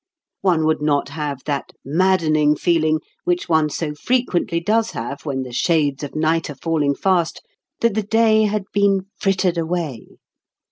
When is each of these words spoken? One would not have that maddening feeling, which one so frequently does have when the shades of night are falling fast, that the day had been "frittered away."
One 0.41 0.65
would 0.65 0.81
not 0.81 1.09
have 1.09 1.43
that 1.43 1.73
maddening 1.85 2.55
feeling, 2.55 3.01
which 3.23 3.47
one 3.47 3.69
so 3.69 3.93
frequently 3.93 4.59
does 4.59 4.89
have 4.93 5.27
when 5.27 5.43
the 5.43 5.53
shades 5.53 6.01
of 6.01 6.15
night 6.15 6.49
are 6.49 6.55
falling 6.55 6.95
fast, 6.95 7.45
that 7.81 7.93
the 7.93 8.01
day 8.01 8.45
had 8.45 8.63
been 8.73 9.01
"frittered 9.19 9.59
away." 9.59 10.07